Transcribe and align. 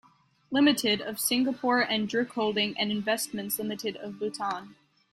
Limited, 0.49 0.99
of 0.99 1.19
Singapore 1.19 1.81
and 1.81 2.09
Druk 2.09 2.29
Holding 2.29 2.75
and 2.75 2.91
Investments 2.91 3.59
Limited 3.59 3.97
of 3.97 4.17
Bhutan. 4.17 4.73